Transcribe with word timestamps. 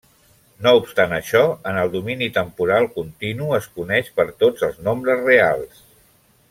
No 0.67 0.71
obstant 0.77 1.13
això, 1.17 1.41
en 1.73 1.77
el 1.81 1.91
domini 1.97 2.31
temporal 2.39 2.89
continu 2.97 3.53
es 3.61 3.69
coneix 3.77 4.13
per 4.19 4.29
tots 4.45 4.69
els 4.71 4.85
nombres 4.89 5.27
reals. 5.33 5.89